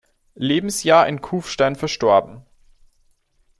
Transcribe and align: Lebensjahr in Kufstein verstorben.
Lebensjahr 0.33 1.07
in 1.07 1.21
Kufstein 1.21 1.75
verstorben. 1.75 2.43